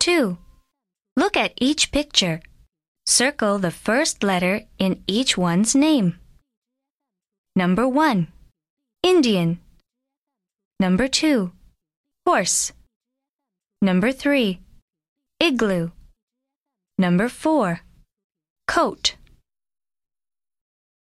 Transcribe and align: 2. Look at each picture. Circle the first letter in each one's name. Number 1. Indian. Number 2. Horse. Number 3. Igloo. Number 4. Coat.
2. 0.00 0.38
Look 1.16 1.36
at 1.36 1.52
each 1.60 1.92
picture. 1.92 2.40
Circle 3.06 3.58
the 3.58 3.70
first 3.70 4.22
letter 4.22 4.62
in 4.78 5.02
each 5.06 5.36
one's 5.36 5.74
name. 5.74 6.18
Number 7.54 7.86
1. 7.86 8.28
Indian. 9.02 9.60
Number 10.78 11.06
2. 11.08 11.52
Horse. 12.26 12.72
Number 13.82 14.12
3. 14.12 14.60
Igloo. 15.38 15.90
Number 16.98 17.28
4. 17.28 17.80
Coat. 18.66 19.14